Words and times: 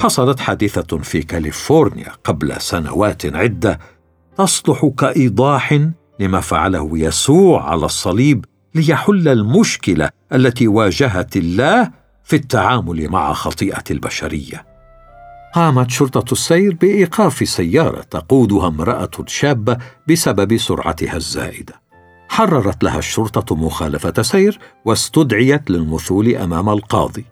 حصلت 0.00 0.40
حادثة 0.40 0.98
في 0.98 1.22
كاليفورنيا 1.22 2.12
قبل 2.24 2.60
سنوات 2.60 3.26
عدة 3.26 3.78
تصلح 4.36 4.86
كإيضاح 4.98 5.88
لما 6.20 6.40
فعله 6.40 6.90
يسوع 6.98 7.70
على 7.70 7.84
الصليب 7.84 8.44
ليحل 8.74 9.28
المشكلة 9.28 10.10
التي 10.32 10.68
واجهت 10.68 11.36
الله 11.36 11.90
في 12.24 12.36
التعامل 12.36 13.08
مع 13.08 13.32
خطيئة 13.32 13.84
البشرية. 13.90 14.66
قامت 15.54 15.90
شرطة 15.90 16.32
السير 16.32 16.74
بإيقاف 16.74 17.48
سيارة 17.48 18.00
تقودها 18.00 18.68
امرأة 18.68 19.10
شابه 19.26 19.78
بسبب 20.08 20.56
سرعتها 20.56 21.16
الزائدة. 21.16 21.80
حررت 22.28 22.84
لها 22.84 22.98
الشرطة 22.98 23.56
مخالفة 23.56 24.22
سير 24.22 24.58
واستدعيت 24.84 25.70
للمثول 25.70 26.36
أمام 26.36 26.68
القاضي. 26.68 27.24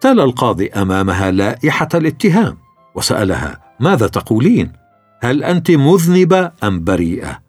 تلا 0.00 0.24
القاضي 0.24 0.68
أمامها 0.68 1.30
لائحة 1.30 1.88
الاتهام 1.94 2.56
وسألها 2.94 3.60
ماذا 3.80 4.06
تقولين؟ 4.06 4.72
هل 5.22 5.44
أنت 5.44 5.70
مذنبة 5.70 6.52
أم 6.64 6.84
بريئة؟ 6.84 7.42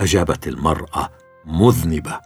أجابت 0.00 0.48
المرأة 0.48 1.08
مذنبة. 1.46 2.20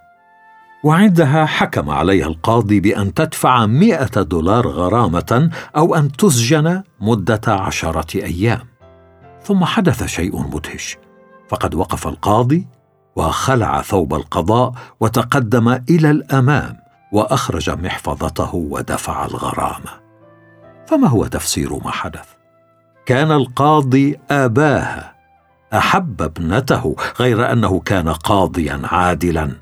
وعندها 0.84 1.44
حكم 1.44 1.90
عليها 1.90 2.26
القاضي 2.26 2.80
بأن 2.80 3.14
تدفع 3.14 3.66
مئة 3.66 4.22
دولار 4.22 4.68
غرامة 4.68 5.50
أو 5.76 5.94
أن 5.94 6.12
تسجن 6.12 6.82
مدة 7.00 7.40
عشرة 7.46 8.24
أيام. 8.24 8.60
ثم 9.42 9.64
حدث 9.64 10.04
شيء 10.04 10.42
مدهش. 10.42 10.98
فقد 11.48 11.74
وقف 11.74 12.06
القاضي 12.06 12.66
وخلع 13.16 13.82
ثوب 13.82 14.14
القضاء 14.14 14.72
وتقدم 15.00 15.68
إلى 15.68 16.10
الأمام. 16.10 16.81
وأخرج 17.12 17.70
محفظته 17.70 18.54
ودفع 18.54 19.24
الغرامة 19.24 20.02
فما 20.86 21.08
هو 21.08 21.26
تفسير 21.26 21.74
ما 21.84 21.90
حدث؟ 21.90 22.28
كان 23.06 23.32
القاضي 23.32 24.18
آباها 24.30 25.12
أحب 25.74 26.22
ابنته 26.22 26.96
غير 27.20 27.52
أنه 27.52 27.80
كان 27.80 28.08
قاضيا 28.08 28.80
عادلا. 28.84 29.52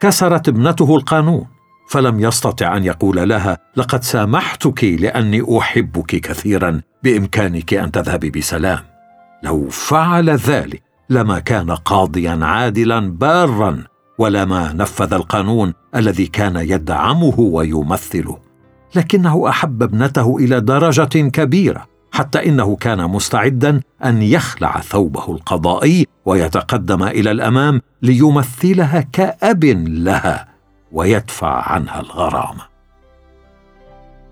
كسرت 0.00 0.48
ابنته 0.48 0.96
القانون 0.96 1.46
فلم 1.90 2.20
يستطع 2.20 2.76
أن 2.76 2.84
يقول 2.84 3.28
لها 3.28 3.58
لقد 3.76 4.02
سامحتك 4.02 4.84
لأني 4.84 5.58
أحبك 5.58 6.16
كثيرا 6.16 6.80
بإمكانك 7.02 7.74
أن 7.74 7.92
تذهبي 7.92 8.30
بسلام. 8.30 8.80
لو 9.42 9.68
فعل 9.68 10.30
ذلك 10.30 10.82
لما 11.10 11.38
كان 11.38 11.70
قاضيا 11.70 12.38
عادلا 12.42 13.10
بارا 13.10 13.84
ولما 14.20 14.72
نفذ 14.72 15.14
القانون 15.14 15.74
الذي 15.96 16.26
كان 16.26 16.56
يدعمه 16.56 17.40
ويمثله. 17.40 18.38
لكنه 18.94 19.48
أحب 19.48 19.82
ابنته 19.82 20.36
إلى 20.36 20.60
درجة 20.60 21.28
كبيرة 21.28 21.86
حتى 22.12 22.48
إنه 22.48 22.76
كان 22.76 23.10
مستعدا 23.10 23.80
أن 24.04 24.22
يخلع 24.22 24.80
ثوبه 24.80 25.32
القضائي 25.32 26.06
ويتقدم 26.24 27.02
إلى 27.02 27.30
الأمام 27.30 27.80
ليمثلها 28.02 29.00
كأب 29.00 29.64
لها 29.88 30.48
ويدفع 30.92 31.72
عنها 31.72 32.00
الغرامه 32.00 32.70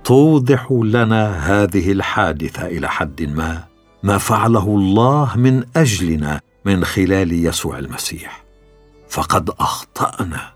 توضح 0.05 0.73
لنا 0.73 1.31
هذه 1.33 1.93
الحادثة 1.93 2.67
إلى 2.67 2.89
حد 2.89 3.23
ما 3.23 3.65
ما 4.03 4.19
فعله 4.19 4.67
الله 4.69 5.37
من 5.37 5.65
أجلنا 5.77 6.41
من 6.65 6.85
خلال 6.85 7.33
يسوع 7.33 7.79
المسيح. 7.79 8.48
فقد 9.09 9.51
أخطأنا. 9.51 10.53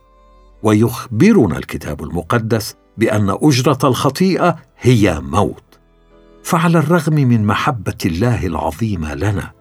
ويخبرنا 0.62 1.58
الكتاب 1.58 2.02
المقدس 2.02 2.76
بأن 2.98 3.36
أجرة 3.42 3.78
الخطيئة 3.84 4.56
هي 4.80 5.20
موت. 5.20 5.78
فعلى 6.42 6.78
الرغم 6.78 7.14
من 7.14 7.46
محبة 7.46 7.98
الله 8.06 8.46
العظيمة 8.46 9.14
لنا 9.14 9.52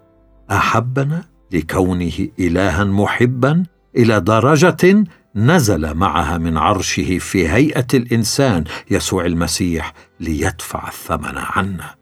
أحبنا 0.52 1.24
لكونه 1.52 2.28
إلها 2.40 2.84
محبا 2.84 3.64
إلى 3.98 4.20
درجة 4.20 5.04
نزل 5.36 5.94
معها 5.94 6.38
من 6.38 6.58
عرشه 6.58 7.18
في 7.18 7.50
هيئة 7.50 7.88
الإنسان 7.94 8.64
يسوع 8.92 9.26
المسيح 9.26 9.94
ليدفع 10.20 10.88
الثمن 10.88 11.38
عنا. 11.38 11.96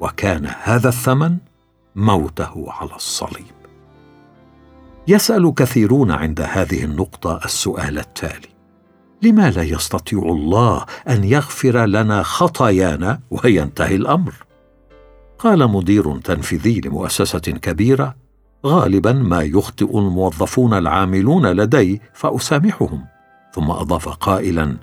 وكان 0.00 0.50
هذا 0.62 0.88
الثمن 0.88 1.36
موته 1.96 2.66
على 2.68 2.96
الصليب. 2.96 3.59
يسأل 5.08 5.54
كثيرون 5.54 6.10
عند 6.10 6.40
هذه 6.40 6.84
النقطة 6.84 7.40
السؤال 7.44 7.98
التالي. 7.98 8.48
لما 9.22 9.50
لا 9.50 9.62
يستطيع 9.62 10.18
الله 10.18 10.84
أن 11.08 11.24
يغفر 11.24 11.86
لنا 11.86 12.22
خطايانا 12.22 13.20
وينتهي 13.30 13.94
الأمر؟ 13.94 14.34
قال 15.38 15.70
مدير 15.70 16.18
تنفيذي 16.18 16.80
لمؤسسة 16.80 17.38
كبيرة 17.38 18.16
غالبا 18.66 19.12
ما 19.12 19.42
يخطئ 19.42 19.98
الموظفون 19.98 20.74
العاملون 20.74 21.46
لدي 21.46 22.02
فأسامحهم. 22.14 23.04
ثم 23.54 23.70
أضاف 23.70 24.08
قائلا 24.08 24.76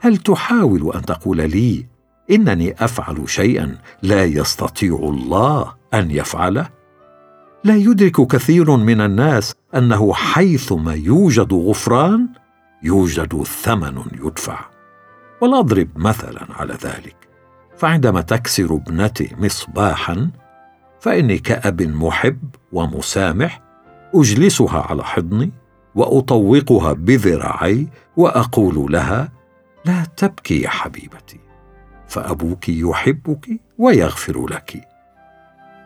هل 0.00 0.16
تحاول 0.16 0.92
أن 0.94 1.02
تقول 1.02 1.36
لي 1.36 1.86
إنني 2.30 2.84
أفعل 2.84 3.28
شيئا 3.28 3.78
لا 4.02 4.24
يستطيع 4.24 4.94
الله 4.94 5.74
أن 5.94 6.10
يفعله؟ 6.10 6.77
لا 7.64 7.76
يدرك 7.76 8.26
كثير 8.26 8.76
من 8.76 9.00
الناس 9.00 9.54
أنه 9.74 10.14
حيثما 10.14 10.94
يوجد 10.94 11.52
غفران 11.52 12.28
يوجد 12.82 13.42
ثمن 13.42 14.02
يدفع. 14.24 14.60
ولأضرب 15.40 15.88
مثلا 15.96 16.46
على 16.50 16.72
ذلك. 16.72 17.16
فعندما 17.76 18.20
تكسر 18.20 18.74
ابنتي 18.74 19.36
مصباحا 19.38 20.30
فإني 21.00 21.38
كأب 21.38 21.82
محب 21.82 22.38
ومسامح 22.72 23.60
أجلسها 24.14 24.80
على 24.80 25.04
حضني 25.04 25.50
وأطوقها 25.94 26.92
بذراعي 26.92 27.88
وأقول 28.16 28.92
لها 28.92 29.32
لا 29.84 30.04
تبكي 30.16 30.60
يا 30.60 30.68
حبيبتي 30.68 31.40
فأبوك 32.08 32.68
يحبك 32.68 33.60
ويغفر 33.78 34.46
لك. 34.46 34.87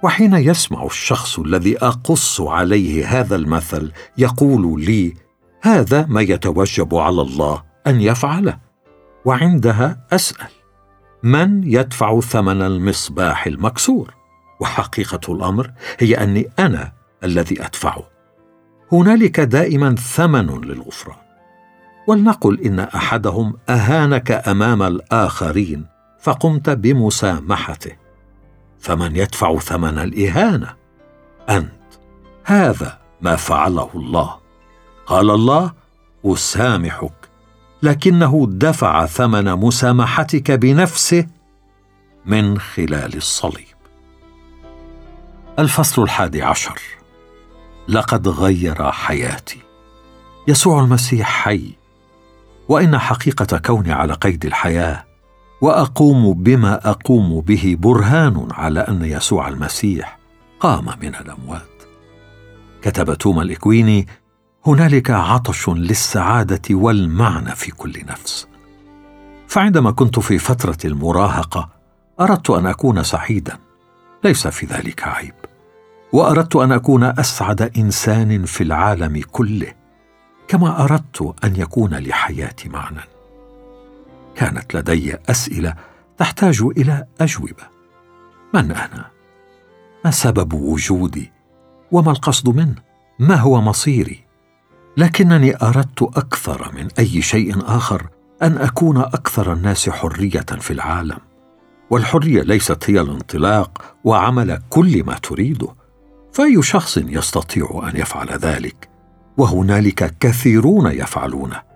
وحين 0.03 0.35
يسمع 0.35 0.87
الشخص 0.87 1.39
الذي 1.39 1.79
أقص 1.79 2.41
عليه 2.41 3.21
هذا 3.21 3.37
المثل 3.37 3.93
يقول 4.19 4.85
لي 4.85 5.15
هذا 5.63 6.07
ما 6.07 6.21
يتوجب 6.21 6.95
على 6.95 7.23
الله 7.23 7.63
أن 7.87 8.01
يفعله 8.01 8.59
وعندها 9.25 10.07
أسأل 10.13 10.51
من 11.23 11.65
يدفع 11.65 12.21
ثمن 12.21 12.63
المصباح 12.63 13.47
المكسور؟ 13.47 14.15
وحقيقة 14.61 15.33
الأمر 15.35 15.71
هي 15.99 16.15
أني 16.15 16.49
أنا 16.59 16.93
الذي 17.25 17.65
أدفعه. 17.65 18.03
هنالك 18.93 19.41
دائما 19.41 19.95
ثمن 19.95 20.61
للغفران. 20.65 21.17
ولنقل 22.07 22.61
إن 22.61 22.81
أحدهم 22.81 23.55
أهانك 23.69 24.31
أمام 24.31 24.83
الآخرين 24.83 25.87
فقمت 26.21 26.71
بمسامحته. 26.71 28.02
فمن 28.83 29.17
يدفع 29.17 29.59
ثمن 29.59 29.99
الإهانة. 29.99 30.75
أنت 31.49 31.73
هذا 32.45 32.99
ما 33.21 33.37
فعله 33.37 33.91
الله. 33.95 34.37
قال 35.07 35.31
الله 35.31 35.73
أسامحك 36.25 37.13
لكنه 37.83 38.47
دفع 38.49 39.07
ثمن 39.07 39.53
مسامحتك 39.53 40.51
بنفسه 40.51 41.27
من 42.27 42.59
خلال 42.59 43.17
الصليب. 43.17 43.67
الفصل 45.59 46.03
الحادي 46.03 46.43
عشر. 46.43 46.81
لقد 47.89 48.29
غير 48.29 48.91
حياتي. 48.91 49.59
يسوع 50.49 50.81
المسيح 50.81 51.29
حي. 51.29 51.73
وإن 52.69 52.99
حقيقة 52.99 53.59
كوني 53.59 53.93
على 53.93 54.13
قيد 54.13 54.47
الحياة 54.47 55.05
وأقوم 55.63 56.35
بما 56.35 56.91
أقوم 56.91 57.41
به 57.41 57.77
برهان 57.79 58.49
على 58.51 58.81
أن 58.81 59.05
يسوع 59.05 59.49
المسيح 59.49 60.19
قام 60.61 60.85
من 61.03 61.15
الأموات. 61.15 61.63
كتب 62.83 63.15
توما 63.15 63.43
الإكويني 63.43 64.07
هنالك 64.67 65.11
عطش 65.11 65.69
للسعادة 65.69 66.63
والمعنى 66.71 67.55
في 67.55 67.71
كل 67.71 67.93
نفس. 68.09 68.49
فعندما 69.49 69.91
كنت 69.91 70.19
في 70.19 70.39
فترة 70.39 70.79
المراهقة 70.85 71.69
أردت 72.21 72.51
أن 72.51 72.67
أكون 72.67 73.03
سعيدا 73.03 73.59
ليس 74.25 74.47
في 74.47 74.67
ذلك 74.67 75.09
عيب. 75.09 75.35
وأردت 76.13 76.57
أن 76.57 76.73
أكون 76.73 77.05
أسعد 77.05 77.63
إنسان 77.77 78.45
في 78.45 78.65
العالم 78.65 79.23
كله 79.33 79.73
كما 80.49 80.85
أردت 80.85 81.35
أن 81.45 81.57
يكون 81.57 81.95
لحياتي 81.95 82.69
معنى 82.69 83.12
كانت 84.43 84.75
لدي 84.75 85.17
أسئلة 85.31 85.75
تحتاج 86.19 86.63
إلى 86.77 87.07
أجوبة. 87.21 87.69
من 88.55 88.71
أنا؟ 88.73 89.11
ما 90.05 90.11
سبب 90.11 90.53
وجودي؟ 90.53 91.33
وما 91.93 92.11
القصد 92.11 92.49
منه؟ 92.49 92.75
ما 93.19 93.35
هو 93.35 93.61
مصيري؟ 93.61 94.25
لكنني 94.97 95.57
أردت 95.63 96.03
أكثر 96.03 96.73
من 96.75 96.89
أي 96.99 97.23
شيء 97.23 97.55
آخر 97.67 98.09
أن 98.43 98.59
أكون 98.59 98.99
أكثر 98.99 99.53
الناس 99.53 99.91
حرية 99.91 100.47
في 100.61 100.73
العالم. 100.73 101.19
والحرية 101.91 102.43
ليست 102.43 102.91
هي 102.91 103.01
الانطلاق 103.01 103.95
وعمل 104.05 104.63
كل 104.71 105.05
ما 105.05 105.15
تريده. 105.15 105.69
فأي 106.33 106.63
شخص 106.63 106.97
يستطيع 106.99 107.91
أن 107.93 108.01
يفعل 108.01 108.29
ذلك؟ 108.29 108.89
وهنالك 109.37 110.15
كثيرون 110.21 110.87
يفعلونه. 110.93 111.72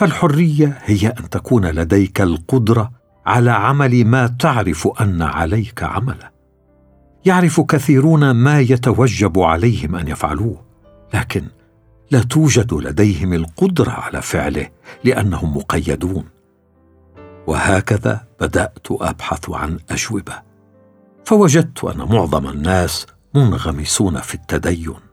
فالحرية 0.00 0.78
هي 0.84 1.08
أن 1.08 1.30
تكون 1.30 1.66
لديك 1.66 2.20
القدرة 2.20 2.90
على 3.26 3.50
عمل 3.50 4.04
ما 4.04 4.26
تعرف 4.26 4.88
أن 5.00 5.22
عليك 5.22 5.82
عمله. 5.82 6.30
يعرف 7.24 7.60
كثيرون 7.60 8.30
ما 8.30 8.60
يتوجب 8.60 9.38
عليهم 9.38 9.96
أن 9.96 10.08
يفعلوه 10.08 10.64
لكن 11.14 11.46
لا 12.10 12.22
توجد 12.22 12.74
لديهم 12.74 13.32
القدرة 13.32 13.90
على 13.90 14.22
فعله 14.22 14.68
لأنهم 15.04 15.56
مقيدون. 15.56 16.24
وهكذا 17.46 18.20
بدأت 18.40 18.86
أبحث 18.90 19.50
عن 19.50 19.78
أجوبة. 19.90 20.42
فوجدت 21.24 21.84
أن 21.84 21.98
معظم 21.98 22.46
الناس 22.46 23.06
منغمسون 23.34 24.20
في 24.20 24.34
التدين. 24.34 25.09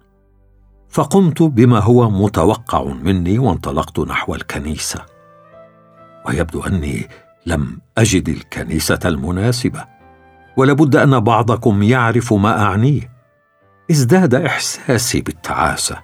فقمت 0.89 1.41
بما 1.41 1.79
هو 1.79 2.09
متوقع 2.09 2.83
مني 2.83 3.39
وانطلقت 3.39 3.99
نحو 3.99 4.35
الكنيسة. 4.35 5.05
ويبدو 6.25 6.63
أني 6.63 7.09
لم 7.45 7.79
أجد 7.97 8.29
الكنيسة 8.29 8.99
المناسبة 9.05 9.85
ولابد 10.57 10.95
أن 10.95 11.19
بعضكم 11.19 11.83
يعرف 11.83 12.33
ما 12.33 12.61
أعنيه. 12.61 13.11
ازداد 13.91 14.35
إحساسي 14.35 15.21
بالتعاسة. 15.21 15.97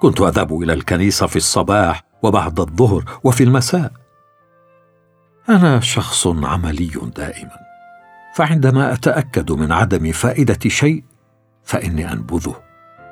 كنت 0.00 0.20
أذهب 0.20 0.62
إلى 0.62 0.72
الكنيسة 0.72 1.26
في 1.26 1.36
الصباح 1.36 2.02
وبعد 2.22 2.60
الظهر 2.60 3.04
وفي 3.24 3.44
المساء. 3.44 3.92
أنا 5.48 5.80
شخص 5.80 6.26
عملي 6.26 6.90
دائما 7.16 7.68
فعندما 8.34 8.92
أتأكد 8.92 9.52
من 9.52 9.72
عدم 9.72 10.12
فائدة 10.12 10.58
شيء 10.66 11.04
فإني 11.64 12.12
أنبذه. 12.12 12.67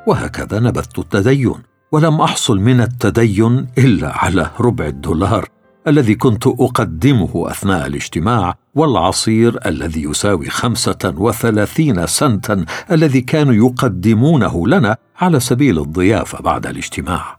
وهكذا 0.07 0.61
نبذت 0.61 0.99
التدين. 0.99 1.55
ولم 1.93 2.21
أحصل 2.21 2.59
من 2.59 2.81
التدين 2.81 3.67
إلا 3.79 4.25
على 4.25 4.51
ربع 4.61 4.87
الدولار 4.87 5.49
الذي 5.89 6.15
كنت 6.15 6.47
أقدمه 6.47 7.51
أثناء 7.51 7.87
الاجتماع 7.87 8.55
والعصير 8.75 9.59
الذي 9.67 10.03
يساوي 10.03 10.51
خمسة 10.51 11.15
وثلاثين 11.17 12.07
سنتا 12.07 12.65
الذي 12.91 13.21
كانوا 13.21 13.55
يقدمونه 13.55 14.69
لنا 14.69 14.97
على 15.21 15.41
سبيل 15.41 15.79
الضيافة 15.79 16.43
بعد 16.43 16.67
الاجتماع. 16.67 17.39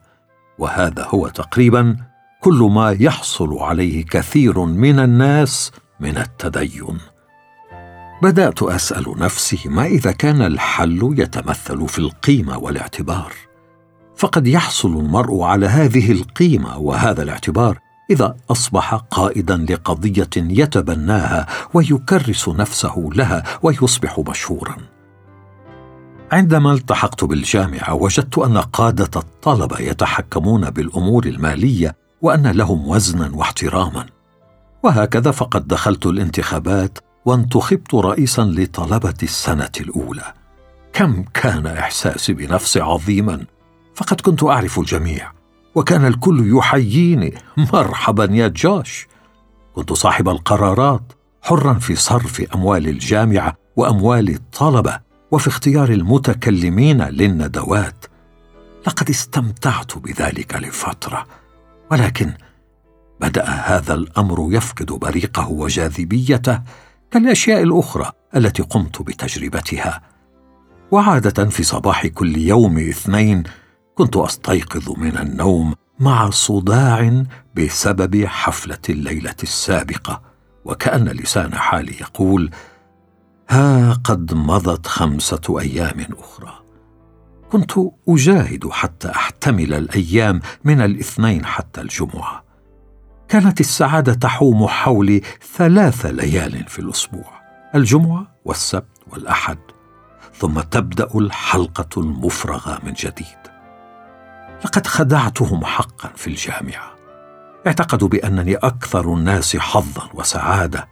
وهذا 0.60 1.08
هو 1.10 1.28
تقريبا 1.28 1.98
كل 2.42 2.70
ما 2.72 2.92
يحصل 3.00 3.58
عليه 3.58 4.06
كثير 4.06 4.60
من 4.60 5.00
الناس 5.00 5.72
من 6.00 6.18
التدين. 6.18 6.98
بدأت 8.22 8.64
أسأل 8.64 9.14
نفسي 9.18 9.70
ما 9.70 9.86
إذا 9.86 10.12
كان 10.12 10.42
الحل 10.42 11.16
يتمثل 11.18 11.88
في 11.88 12.00
القيمة 12.00 12.58
والاعتبار؟ 12.58 13.34
فقد 14.16 14.48
يحصل 14.48 14.98
المرء 14.98 15.42
على 15.42 15.66
هذه 15.66 16.12
القيمة 16.12 16.78
وهذا 16.78 17.24
الاعتبار 17.24 17.80
إذا 18.10 18.36
أصبح 18.52 18.96
قائدا 18.96 19.66
لقضية 19.70 20.30
يتبناها 20.36 21.48
ويكرس 21.74 22.50
نفسه 22.50 23.10
لها 23.16 23.44
ويصبح 23.64 24.20
مشهورا. 24.28 24.76
عندما 26.32 26.74
التحقت 26.74 27.24
بالجامعة 27.24 27.94
وجدت 27.94 28.38
أن 28.38 28.58
قادة 28.58 29.20
الطلبة 29.20 29.80
يتحكمون 29.80 30.70
بالأمور 30.70 31.26
المالية 31.26 31.96
وأن 32.22 32.48
لهم 32.48 32.88
وزنا 32.88 33.32
واحتراما. 33.34 34.06
وهكذا 34.84 35.32
فقد 35.32 35.68
دخلت 35.68 36.06
الانتخابات 36.06 36.98
وانتخبت 37.28 37.94
رئيسا 37.94 38.42
لطلبة 38.42 39.14
السنة 39.24 39.72
الأولى. 39.80 40.34
كم 40.94 41.24
كان 41.34 41.68
إحساسي 41.68 42.34
بنفسي 42.34 42.80
عظيما. 42.80 43.46
فقد 43.96 44.22
كنت 44.22 44.44
أعرف 44.44 44.80
الجميع. 44.80 45.32
وكان 45.76 46.06
الكل 46.06 46.58
يحييني. 46.58 47.34
مرحبا 47.74 48.28
يا 48.32 48.48
جوش. 48.48 49.08
كنت 49.76 49.94
صاحب 49.94 50.30
القرارات. 50.30 51.14
حرا 51.42 51.74
في 51.74 51.96
صرف 51.96 52.42
أموال 52.56 52.88
الجامعة 52.88 53.58
وأموال 53.76 54.30
الطلبة. 54.30 55.00
وفي 55.32 55.48
اختيار 55.48 55.90
المتكلمين 55.90 57.02
للندوات. 57.02 58.06
لقد 58.88 59.10
استمتعت 59.10 59.98
بذلك 59.98 60.56
لفترة. 60.56 61.26
ولكن 61.92 62.34
بدأ 63.22 63.46
هذا 63.46 63.94
الأمر 63.94 64.48
يفقد 64.52 64.86
بريقه 64.86 65.50
وجاذبيته. 65.50 66.62
كالأشياء 67.12 67.64
الأخرى 67.64 68.12
التي 68.36 68.64
قمت 68.64 69.02
بتجربتها. 69.02 70.02
وعادة 70.92 71.46
في 71.46 71.64
صباح 71.64 72.08
كل 72.08 72.38
يوم 72.38 72.78
اثنين 72.78 73.44
كنت 73.96 74.18
أستيقظ 74.18 74.92
من 74.98 75.18
النوم 75.18 75.76
مع 76.00 76.30
صداع 76.30 77.24
بسبب 77.56 78.26
حفلة 78.26 78.80
الليلة 78.90 79.36
السابقة 79.44 80.22
وكأن 80.66 81.06
لسان 81.10 81.56
حالي 81.56 81.94
يقول 82.02 82.52
ها 83.50 83.94
قد 83.94 84.34
مضت 84.34 84.88
خمسة 84.88 85.60
أيام 85.60 86.06
أخرى. 86.20 86.54
كنت 87.52 87.72
أجاهد 88.10 88.68
حتى 88.70 89.10
أحتمل 89.10 89.74
الأيام 89.74 90.42
من 90.64 90.82
الاثنين 90.82 91.46
حتى 91.46 91.82
الجمعة. 91.82 92.47
كانت 93.30 93.60
السعادة 93.60 94.14
تحوم 94.14 94.68
حولي 94.68 95.22
ثلاث 95.56 96.06
ليال 96.06 96.66
في 96.68 96.80
الأسبوع 96.80 97.42
الجمعة 97.76 98.28
والسبت 98.46 98.98
والأحد 99.08 99.58
ثم 100.34 100.60
تبدأ 100.60 101.08
الحلقة 101.16 102.02
المفرغة 102.02 102.80
من 102.84 102.94
جديد. 102.94 103.38
لقد 104.66 104.88
خدعتهم 104.88 105.66
حقا 105.66 106.10
في 106.16 106.28
الجامعة. 106.28 106.96
اعتقدوا 107.68 108.08
بأنني 108.08 108.56
أكثر 108.56 109.14
الناس 109.14 109.58
حظا 109.58 110.10
وسعادة 110.14 110.88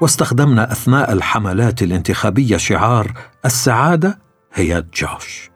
واستخدمنا 0.00 0.72
أثناء 0.72 1.12
الحملات 1.12 1.82
الانتخابية 1.82 2.56
شعار 2.56 3.12
السعادة 3.44 4.18
هي 4.54 4.84
جوش 4.94 5.50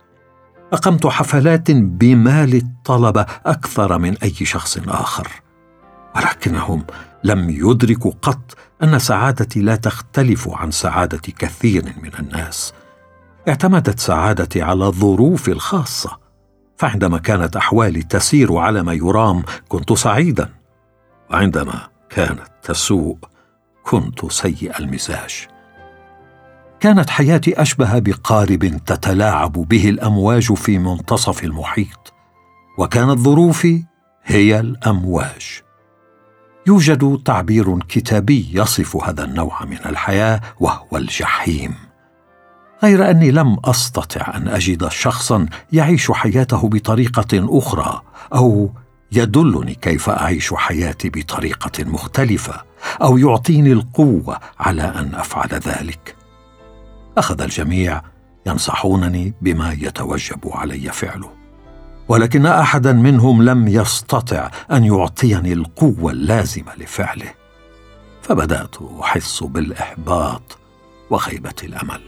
أقمت 0.72 1.06
حفلات 1.06 1.70
بمال 1.70 2.54
الطلبة 2.54 3.26
أكثر 3.46 3.98
من 3.98 4.16
أي 4.22 4.30
شخص 4.30 4.78
آخر. 4.88 5.44
ولكنهم 6.16 6.84
لم 7.25 7.50
يدركوا 7.50 8.12
قط 8.23 8.56
أن 8.83 8.99
سعادتي 8.99 9.61
لا 9.61 9.76
تختلف 9.76 10.49
عن 10.49 10.71
سعادة 10.71 11.33
كثير 11.38 11.85
من 12.02 12.11
الناس. 12.18 12.73
اعتمدت 13.49 14.00
سعادتي 14.00 14.62
على 14.62 14.85
ظروفي 14.85 15.52
الخاصة 15.52 16.18
فعندما 16.76 17.18
كانت 17.18 17.56
أحوالي 17.56 18.02
تسير 18.02 18.56
على 18.56 18.83
ما 18.83 18.92
يرام 18.92 19.42
كنت 19.68 19.92
سعيدا 19.92 20.49
وعندما 21.30 21.88
كانت 22.11 22.49
تسوء 22.62 23.18
كنت 23.83 24.33
سيء 24.33 24.78
المزاج. 24.78 25.47
كانت 26.80 27.11
حياتي 27.11 27.62
أشبه 27.62 27.99
بقارب 27.99 28.80
تتلاعب 28.87 29.52
به 29.52 29.88
الأمواج 29.88 30.54
في 30.54 30.78
منتصف 30.78 31.44
المحيط 31.44 32.12
وكانت 32.78 33.18
ظروفي 33.18 33.85
هي 34.25 34.61
الأمواج. 34.61 35.63
يوجد 36.66 37.23
تعبير 37.25 37.78
كتابي 37.78 38.50
يصف 38.52 38.97
هذا 38.97 39.25
النوع 39.25 39.64
من 39.64 39.78
الحياة 39.87 40.40
وهو 40.61 40.97
الجحيم. 40.97 41.75
غير 42.83 43.11
أني 43.11 43.30
لم 43.30 43.56
أستطع 43.64 44.37
أن 44.37 44.49
أجد 44.49 44.88
شخصا 44.88 45.47
يعيش 45.73 46.11
حياته 46.11 46.68
بطريقة 46.68 47.59
أخرى 47.59 48.02
أو 48.35 48.71
يدلني 49.12 49.75
كيف 49.75 50.11
أعيش 50.11 50.54
حياتي 50.54 51.11
بطريقة 51.11 51.85
مختلفة 51.85 52.54
أو 53.02 53.18
يعطيني 53.18 53.73
القوة 53.73 54.38
على 54.61 54.83
أن 54.83 55.14
أفعل 55.14 55.49
ذلك. 55.49 56.16
أخذ 57.18 57.40
الجميع 57.40 58.02
ينصحونني 58.47 59.35
بما 59.40 59.73
يتوجب 59.73 60.40
علي 60.44 60.92
فعله. 60.92 61.43
ولكن 62.08 62.46
أحدا 62.46 62.92
منهم 62.92 63.42
لم 63.42 63.68
يستطع 63.68 64.50
أن 64.73 64.84
يعطيني 64.84 65.52
القوة 65.52 66.12
اللازمة 66.12 66.75
لفعله. 66.78 67.34
فبدأت 68.23 68.76
أحس 69.02 69.42
بالإحباط 69.42 70.58
وخيبة 71.11 71.54
الأمل. 71.62 72.00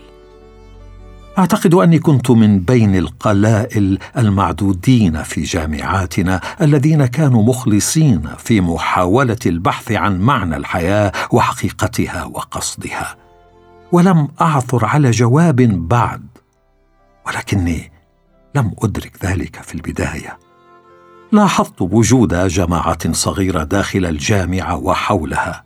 أعتقد 1.38 1.74
أني 1.74 1.98
كنت 1.98 2.30
من 2.30 2.60
بين 2.60 2.96
القلائل 2.96 3.98
المعدودين 4.16 5.22
في 5.22 5.42
جامعاتنا 5.42 6.40
الذين 6.60 7.06
كانوا 7.06 7.42
مخلصين 7.42 8.22
في 8.38 8.60
محاولة 8.60 9.38
البحث 9.46 9.92
عن 9.92 10.20
معنى 10.20 10.56
الحياة 10.56 11.12
وحقيقتها 11.30 12.24
وقصدها. 12.24 13.16
ولم 13.92 14.28
أعثر 14.40 14.84
على 14.84 15.10
جواب 15.10 15.56
بعد. 15.88 16.26
ولكني 17.26 17.92
لم 18.56 18.72
أدرك 18.82 19.24
ذلك 19.24 19.62
في 19.62 19.74
البداية. 19.74 20.38
لاحظت 21.32 21.82
وجود 21.82 22.34
جماعة 22.34 23.12
صغيرة 23.12 23.64
داخل 23.64 24.06
الجامعة 24.06 24.76
وحولها. 24.76 25.64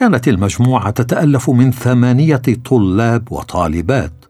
كانت 0.00 0.28
المجموعة 0.28 0.90
تتألف 0.90 1.50
من 1.50 1.70
ثمانية 1.70 2.42
طلاب 2.64 3.32
وطالبات 3.32 4.24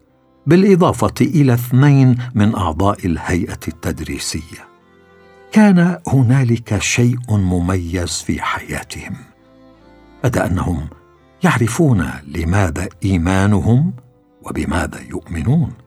بالإضافة 0.47 1.13
إلى 1.21 1.53
اثنين 1.53 2.17
من 2.35 2.55
أعضاء 2.55 3.05
الهيئة 3.05 3.59
التدريسية. 3.67 4.65
كان 5.51 5.99
هنالك 6.07 6.79
شيء 6.79 7.17
مميز 7.29 8.11
في 8.11 8.41
حياتهم 8.41 9.15
بدا 10.23 10.47
أنهم 10.47 10.87
يعرفون 11.43 12.09
لماذا 12.27 12.87
إيمانهم 13.05 13.93
وبماذا 14.41 14.99
يؤمنون. 15.09 15.84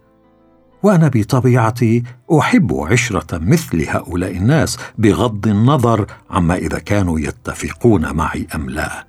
وأنا 0.82 1.08
بطبيعتي 1.14 2.02
أحب 2.38 2.74
عشرة 2.74 3.38
مثل 3.38 3.88
هؤلاء 3.88 4.36
الناس 4.36 4.78
بغض 4.98 5.46
النظر 5.46 6.06
عما 6.30 6.54
إذا 6.54 6.78
كانوا 6.78 7.20
يتفقون 7.20 8.12
معي 8.12 8.46
أم 8.54 8.70
لا. 8.70 9.06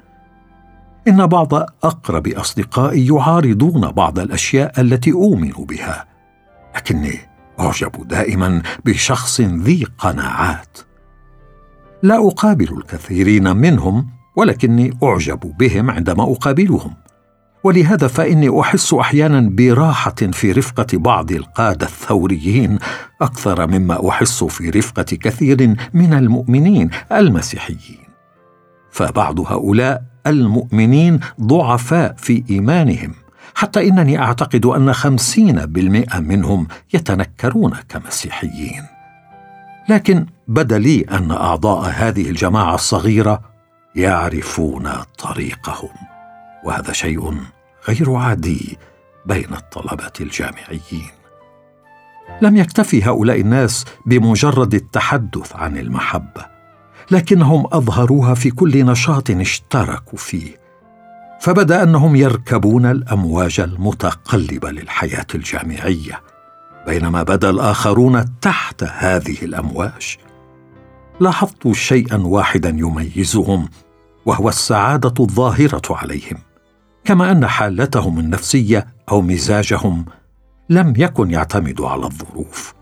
إن 1.07 1.27
بعض 1.27 1.53
أقرب 1.83 2.27
أصدقائي 2.27 3.07
يعارضون 3.07 3.91
بعض 3.91 4.19
الأشياء 4.19 4.81
التي 4.81 5.11
أؤمن 5.11 5.51
بها 5.51 6.05
لكني 6.75 7.19
أعجب 7.59 8.07
دائما 8.07 8.61
بشخص 8.85 9.41
ذي 9.41 9.85
قناعات. 9.97 10.77
لا 12.03 12.27
أقابل 12.27 12.77
الكثيرين 12.77 13.57
منهم 13.57 14.07
ولكني 14.35 14.97
أعجب 15.03 15.39
بهم 15.59 15.91
عندما 15.91 16.23
أقابلهم. 16.23 16.93
ولهذا 17.63 18.07
فإني 18.07 18.59
أحس 18.61 18.93
أحيانا 18.93 19.49
براحة 19.49 20.15
في 20.31 20.51
رفقة 20.51 20.87
بعض 20.93 21.31
القادة 21.31 21.85
الثوريين 21.85 22.79
أكثر 23.21 23.67
مما 23.67 24.09
أحس 24.09 24.43
في 24.43 24.69
رفقة 24.69 25.03
كثير 25.03 25.75
من 25.93 26.13
المؤمنين 26.13 26.89
المسيحيين. 27.11 28.09
فبعض 28.91 29.39
هؤلاء 29.39 30.03
المؤمنين 30.27 31.19
ضعفاء 31.41 32.15
في 32.17 32.43
إيمانهم 32.49 33.13
حتى 33.55 33.87
إنني 33.87 34.19
أعتقد 34.19 34.65
أن 34.65 34.93
خمسين 34.93 35.65
بالمئة 35.65 36.19
منهم 36.19 36.67
يتنكرون 36.93 37.73
كمسيحيين. 37.89 38.83
لكن 39.89 40.25
بدا 40.47 40.77
لي 40.77 41.01
أن 41.01 41.31
أعضاء 41.31 41.91
هذه 41.95 42.29
الجماعة 42.29 42.75
الصغيرة 42.75 43.41
يعرفون 43.95 44.89
طريقهم. 45.17 46.08
وهذا 46.63 46.93
شيء 46.93 47.33
غير 47.87 48.13
عادي 48.13 48.77
بين 49.25 49.53
الطلبة 49.53 50.13
الجامعيين. 50.21 51.11
لم 52.41 52.57
يكتفي 52.57 53.03
هؤلاء 53.03 53.41
الناس 53.41 53.85
بمجرد 54.05 54.73
التحدث 54.73 55.55
عن 55.55 55.77
المحبة 55.77 56.45
لكنهم 57.11 57.67
أظهروها 57.71 58.33
في 58.33 58.51
كل 58.51 58.85
نشاط 58.85 59.31
اشتركوا 59.31 60.17
فيه 60.17 60.59
فبدأ 61.39 61.83
أنهم 61.83 62.15
يركبون 62.15 62.85
الأمواج 62.85 63.59
المتقلبة 63.59 64.71
للحياة 64.71 65.25
الجامعية 65.35 66.21
بينما 66.87 67.23
بدأ 67.23 67.49
الآخرون 67.49 68.39
تحت 68.41 68.83
هذه 68.83 69.37
الأمواج. 69.41 70.17
لاحظت 71.19 71.71
شيئا 71.71 72.17
واحدا 72.17 72.69
يميزهم 72.69 73.69
وهو 74.25 74.49
السعادة 74.49 75.13
الظاهرة 75.19 75.81
عليهم. 75.89 76.37
كما 77.09 77.31
أن 77.31 77.47
حالتهم 77.47 78.19
النفسية 78.19 78.87
أو 79.11 79.21
مزاجهم 79.21 80.05
لم 80.69 80.93
يكن 80.97 81.31
يعتمد 81.31 81.81
على 81.81 82.05
الظروف. 82.05 82.73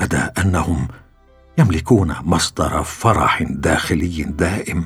بدأ 0.00 0.32
أنهم 0.38 0.88
يملكون 1.58 2.14
مصدر 2.22 2.82
فرح 2.82 3.42
داخلي 3.42 4.22
دائم. 4.22 4.84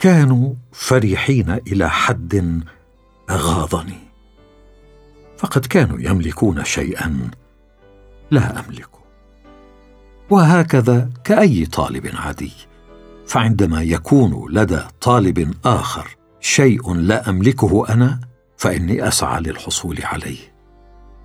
كانوا 0.00 0.54
فرحين 0.72 1.50
إلى 1.50 1.90
حد 1.90 2.62
أغاظني. 3.30 3.98
فقد 5.38 5.66
كانوا 5.66 5.98
يملكون 6.00 6.64
شيئا 6.64 7.30
لا 8.30 8.60
املكه 8.60 8.98
وهكذا 10.30 11.10
كأي 11.24 11.66
طالب 11.66 12.10
عادي. 12.14 12.52
فعندما 13.26 13.82
يكون 13.82 14.52
لدى 14.52 14.80
طالب 15.00 15.54
آخر 15.64 16.15
شيء 16.46 16.94
لا 16.94 17.30
أملكه 17.30 17.88
أنا 17.88 18.20
فإني 18.56 19.08
أسعى 19.08 19.40
للحصول 19.40 19.98
عليه. 20.02 20.38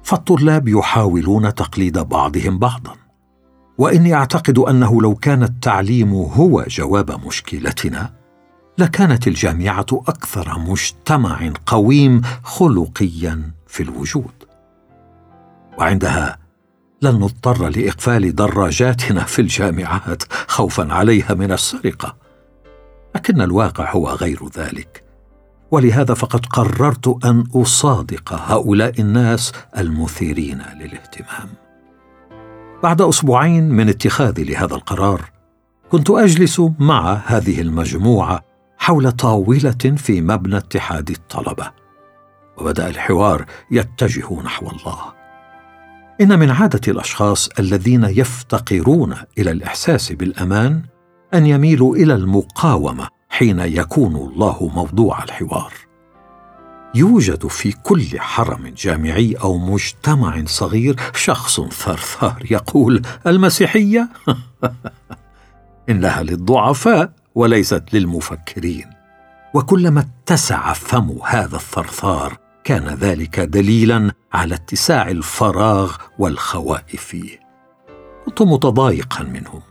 فالطلاب 0.04 0.68
يحاولون 0.68 1.56
تقليد 1.56 2.00
بعضهم 2.00 2.60
بعضا. 2.60 2.96
وإني 3.78 4.14
أعتقد 4.14 4.60
أنه 4.60 5.02
لو 5.02 5.16
كان 5.16 5.44
التعليم 5.44 6.14
هو 6.14 6.66
جواب 6.68 7.26
مشكلتنا 7.28 8.14
لكانت 8.78 9.28
الجامعة 9.28 9.86
أكثر 9.92 10.60
مجتمع 10.60 11.54
قويم 11.66 12.22
خلقيا 12.44 13.52
في 13.68 13.84
الوجود. 13.84 14.34
وعندها 15.78 16.38
لن 17.02 17.16
نضطر 17.16 17.70
لإقفال 17.70 18.36
دراجاتنا 18.36 19.24
في 19.24 19.42
الجامعات 19.42 20.24
خوفا 20.48 20.94
عليها 20.94 21.34
من 21.34 21.52
السرقة. 21.52 22.16
لكن 23.16 23.42
الواقع 23.42 23.92
هو 23.92 24.10
غير 24.10 24.50
ذلك. 24.58 25.01
ولهذا 25.72 26.14
فقد 26.14 26.46
قررت 26.46 27.26
أن 27.26 27.44
أصادق 27.56 28.34
هؤلاء 28.34 29.02
الناس 29.02 29.52
المثيرين 29.78 30.62
للاهتمام. 30.76 31.50
بعد 32.84 33.02
أسبوعين 33.02 33.70
من 33.70 33.90
اتخاذي 33.90 34.44
لهذا 34.44 34.76
القرار 34.76 35.22
كنت 35.92 36.10
أجلس 36.10 36.62
مع 36.80 37.14
هذه 37.26 37.62
المجموعة 37.62 38.44
حول 38.78 39.12
طاولة 39.12 39.96
في 39.98 40.22
مبنى 40.22 40.58
اتحاد 40.58 41.10
الطلبة 41.10 41.72
وبدأ 42.58 42.88
الحوار 42.88 43.46
يتجه 43.72 44.42
نحو 44.42 44.70
الله. 44.70 45.22
إن 46.22 46.40
من 46.40 46.52
عادة 46.52 46.82
الأشخاص 46.88 47.50
الذين 47.60 48.04
يفتقرون 48.04 49.16
إلى 49.38 49.52
الإحساس 49.52 50.12
بالأمان 50.12 50.82
أن 51.34 51.46
يميلوا 51.46 51.96
إلى 51.96 52.16
المقاومة 52.16 53.08
حين 53.32 53.60
يكون 53.60 54.16
الله 54.16 54.72
موضوع 54.76 55.24
الحوار. 55.24 55.74
يوجد 56.96 57.48
في 57.48 57.72
كل 57.72 58.20
حرم 58.20 58.74
جامعي 58.78 59.34
أو 59.34 59.58
مجتمع 59.58 60.44
صغير 60.46 60.96
شخص 61.16 61.62
ثرثار 61.62 62.44
يقول 62.52 63.02
المسيحية؟ 63.28 64.10
إنها 65.90 66.24
للضعفاء 66.24 67.12
وليست 67.36 67.84
للمفكرين. 67.94 68.90
وكلما 69.54 70.06
اتسع 70.26 70.74
فم 70.74 71.18
هذا 71.26 71.56
الثرثار 71.56 72.38
كان 72.64 72.88
ذلك 72.88 73.40
دليلا 73.40 74.12
على 74.34 74.56
اتساع 74.56 75.10
الفراغ 75.10 75.96
والخواء 76.20 76.86
فيه. 76.88 77.40
كنت 78.26 78.42
متضايقا 78.42 79.24
منهم. 79.24 79.62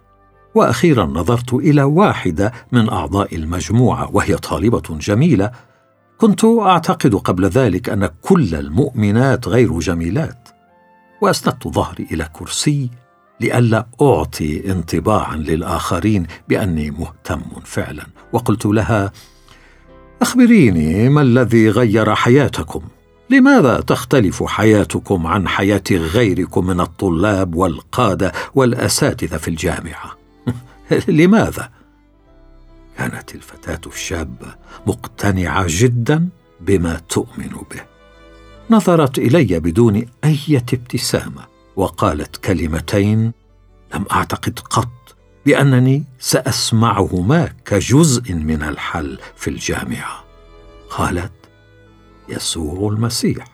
وأخيرا 0.54 1.04
نظرت 1.04 1.54
إلى 1.54 1.82
واحدة 1.82 2.52
من 2.72 2.88
أعضاء 2.88 3.34
المجموعة 3.34 4.10
وهي 4.12 4.36
طالبة 4.36 4.82
جميلة. 4.90 5.50
كنت 6.18 6.44
أعتقد 6.44 7.14
قبل 7.14 7.44
ذلك 7.44 7.88
أن 7.88 8.08
كل 8.22 8.54
المؤمنات 8.54 9.48
غير 9.48 9.78
جميلات. 9.78 10.48
وأسندت 11.22 11.68
ظهري 11.68 12.06
إلى 12.12 12.28
كرسي 12.32 12.90
لئلا 13.40 13.86
أعطي 14.02 14.72
انطباعا 14.72 15.36
للآخرين 15.36 16.26
بأني 16.48 16.90
مهتم 16.90 17.42
فعلا. 17.64 18.06
وقلت 18.32 18.66
لها 18.66 19.12
أخبريني 20.22 21.08
ما 21.08 21.22
الذي 21.22 21.70
غير 21.70 22.14
حياتكم؟ 22.14 22.82
لماذا 23.30 23.80
تختلف 23.80 24.42
حياتكم 24.42 25.26
عن 25.26 25.48
حياة 25.48 25.82
غيركم 25.92 26.66
من 26.66 26.80
الطلاب 26.80 27.54
والقادة 27.54 28.32
والأساتذة 28.54 29.36
في 29.36 29.48
الجامعة؟ 29.48 30.19
لماذا؟ 31.08 31.70
كانت 32.98 33.34
الفتاة 33.34 33.80
الشابه 33.86 34.54
مقتنعة 34.86 35.64
جدا 35.68 36.28
بما 36.60 37.00
تؤمن 37.08 37.48
به. 37.70 37.80
نظرت 38.70 39.18
إلي 39.18 39.60
بدون 39.60 40.06
أي 40.24 40.56
ابتسامة 40.72 41.46
وقالت 41.76 42.36
كلمتين 42.36 43.32
لم 43.94 44.04
أعتقد 44.12 44.58
قط 44.58 45.16
بأنني 45.46 46.04
سأسمعهما 46.18 47.52
كجزء 47.64 48.34
من 48.34 48.62
الحل 48.62 49.18
في 49.36 49.50
الجامعة. 49.50 50.24
قالت 50.90 51.32
يسوع 52.28 52.92
المسيح. 52.92 53.44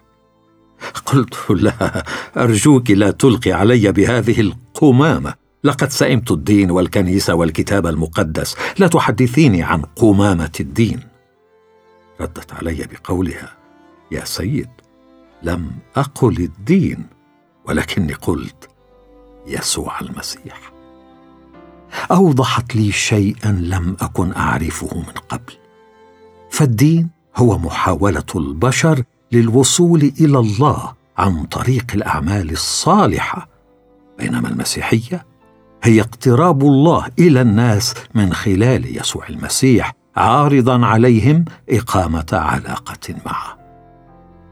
قلت 1.06 1.50
لها 1.50 2.04
أرجوك 2.36 2.90
لا 2.90 3.10
تلقي 3.10 3.52
علي 3.52 3.92
بهذه 3.92 4.40
القمامة. 4.40 5.45
لقد 5.66 5.90
سئمت 5.90 6.30
الدين 6.30 6.70
والكنيسة 6.70 7.34
والكتاب 7.34 7.86
المقدس. 7.86 8.56
لا 8.78 8.86
تحدثيني 8.86 9.62
عن 9.62 9.82
قمامة 9.82 10.52
الدين. 10.60 11.00
ردت 12.20 12.52
علي 12.52 12.86
بقولها 12.86 13.56
يا 14.10 14.24
سيد 14.24 14.68
لم 15.42 15.70
أقل 15.96 16.36
الدين 16.36 17.06
ولكني 17.64 18.12
قلت 18.12 18.68
يسوع 19.46 20.00
المسيح. 20.00 20.72
أوضحت 22.10 22.76
لي 22.76 22.92
شيئا 22.92 23.52
لم 23.52 23.96
أكن 24.00 24.32
أعرفه 24.32 24.98
من 24.98 25.14
قبل. 25.28 25.52
فالدين 26.50 27.10
هو 27.36 27.58
محاولة 27.58 28.24
البشر 28.34 29.02
للوصول 29.32 30.12
إلى 30.20 30.38
الله 30.38 30.92
عن 31.18 31.44
طريق 31.44 31.86
الأعمال 31.94 32.50
الصالحة 32.50 33.48
بينما 34.18 34.48
المسيحية 34.48 35.26
هي 35.82 36.00
اقتراب 36.00 36.62
الله 36.62 37.06
إلى 37.18 37.40
الناس 37.40 37.94
من 38.14 38.32
خلال 38.32 38.96
يسوع 38.96 39.28
المسيح 39.28 39.92
عارضا 40.16 40.86
عليهم 40.86 41.44
إقامة 41.70 42.26
علاقة 42.32 43.14
معه. 43.26 43.56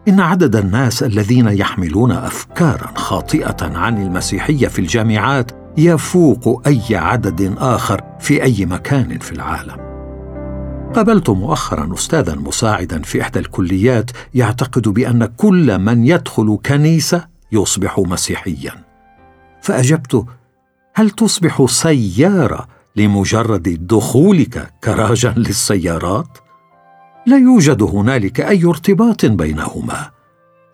إن 0.09 0.21
عدد 0.21 0.57
الناس 0.57 1.03
الذين 1.03 1.49
يحملون 1.49 2.13
افكارا 2.13 2.93
خاطئة 2.95 3.57
عن 3.63 4.03
المسيحية 4.03 4.69
في 4.69 4.79
الجامعات 4.79 5.51
يفوق 5.79 6.63
أي 6.67 6.97
عدد 6.97 7.55
آخر 7.59 8.01
في 8.21 8.43
أي 8.43 8.67
مكان 8.67 9.19
في 9.19 9.33
العالم. 9.33 9.77
قابلت 10.95 11.31
مؤخرا 11.31 11.95
استاذا 11.95 12.35
مساعدا 12.35 13.03
في 13.03 13.23
إحدى 13.23 13.39
الكليات 13.39 14.11
يعتقد 14.35 14.89
بأن 14.89 15.25
كل 15.25 15.79
من 15.79 16.07
يدخل 16.07 16.59
كنيسة 16.67 17.25
يصبح 17.53 17.99
مسيحيا. 17.99 18.73
فأجبت 19.63 20.27
هل 20.97 21.11
تصبح 21.11 21.67
سيارة 21.69 22.69
لمجرد 22.97 23.87
دخولك 23.87 24.75
كراجا 24.85 25.35
للسيارات؟ 25.37 26.39
لا 27.27 27.37
يوجد 27.37 27.83
هنالك 27.83 28.41
أي 28.41 28.65
ارتباط 28.65 29.27
بينهما. 29.27 30.11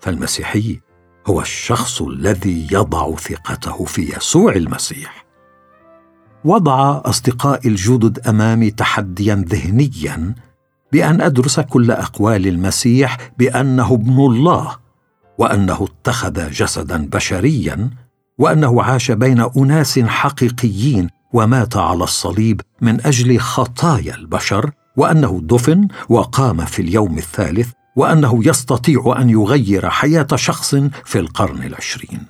فالمسيحي 0.00 0.80
هو 1.26 1.40
الشخص 1.40 2.02
الذي 2.02 2.66
يضع 2.72 3.16
ثقته 3.16 3.84
في 3.84 4.16
يسوع 4.16 4.52
المسيح. 4.52 5.24
وضع 6.44 7.00
اصدقائي 7.04 7.68
الجدد 7.68 8.28
أمامي 8.28 8.70
تحديا 8.70 9.44
ذهنيا 9.48 10.34
بأن 10.92 11.20
أدرس 11.20 11.60
كل 11.60 11.90
أقوال 11.90 12.46
المسيح 12.46 13.18
بأنه 13.38 13.94
ابن 13.94 14.18
الله 14.20 14.76
وأنه 15.38 15.88
اتخذ 15.90 16.50
جسدا 16.50 17.08
بشريا 17.12 17.90
وأنه 18.40 18.82
عاش 18.82 19.10
بين 19.10 19.40
أناس 19.56 19.98
حقيقيين 19.98 21.08
ومات 21.32 21.76
على 21.76 22.04
الصليب 22.04 22.60
من 22.80 23.06
أجل 23.06 23.38
خطايا 23.38 24.14
البشر 24.14 24.70
وأنه 24.96 25.40
دفن 25.42 25.88
وقام 26.08 26.64
في 26.64 26.82
اليوم 26.82 27.18
الثالث 27.18 27.68
وأنه 27.96 28.40
يستطيع 28.44 29.14
أن 29.18 29.30
يغير 29.30 29.90
حياة 29.90 30.26
شخص 30.34 30.74
في 31.04 31.18
القرن 31.18 31.62
العشرين. 31.62 32.20